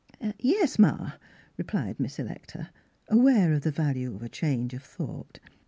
[0.55, 1.11] "Yes, ma,"
[1.57, 2.71] replied Miss Electa,
[3.07, 5.39] aware of the value of a change of thought.